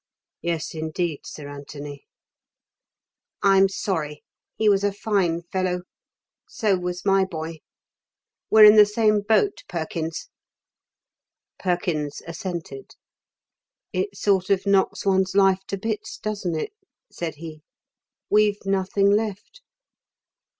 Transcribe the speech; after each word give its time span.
"Yes, 0.41 0.73
indeed, 0.73 1.27
Sir 1.27 1.47
Anthony." 1.47 2.07
"I'm 3.43 3.69
sorry. 3.69 4.23
He 4.55 4.67
was 4.67 4.83
a 4.83 4.91
fine 4.91 5.43
fellow. 5.43 5.83
So 6.49 6.75
was 6.75 7.05
my 7.05 7.23
boy. 7.23 7.59
We're 8.49 8.65
in 8.65 8.77
the 8.77 8.85
same 8.87 9.21
boat, 9.21 9.61
Perkins." 9.69 10.29
Perkins 11.59 12.23
assented. 12.25 12.95
"It 13.93 14.17
sort 14.17 14.49
of 14.49 14.65
knocks 14.65 15.05
one's 15.05 15.35
life 15.35 15.61
to 15.67 15.77
bits, 15.77 16.17
doesn't 16.17 16.55
it?" 16.55 16.73
said 17.11 17.35
he. 17.35 17.61
"We've 18.27 18.65
nothing 18.65 19.11
left." 19.11 19.61